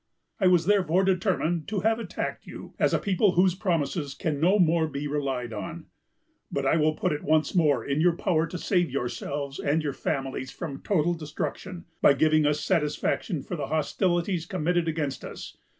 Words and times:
"I 0.39 0.47
was 0.47 0.65
therefore 0.65 1.03
determined 1.03 1.67
to 1.67 1.81
have 1.81 1.99
attacked 1.99 2.47
you, 2.47 2.73
as 2.79 2.91
a 2.91 2.97
people 2.97 3.33
whose 3.33 3.53
promises 3.53 4.15
can 4.15 4.39
no 4.39 4.57
more 4.57 4.87
be 4.87 5.07
relied 5.07 5.53
on. 5.53 5.85
But 6.51 6.65
I 6.65 6.75
will 6.75 6.95
put 6.95 7.11
it 7.11 7.21
once 7.21 7.53
more 7.53 7.85
in 7.85 8.01
your 8.01 8.17
power 8.17 8.47
to 8.47 8.57
save 8.57 8.89
yourselves 8.89 9.59
and 9.59 9.83
your 9.83 9.93
families 9.93 10.49
from 10.49 10.81
total 10.81 11.13
destruction, 11.13 11.85
by 12.01 12.13
giving 12.13 12.47
us 12.47 12.61
satisfaction 12.65 13.43
for 13.43 13.55
the 13.55 13.67
hostilities 13.67 14.47
committed 14.47 14.87
against 14.87 15.23
us. 15.23 15.55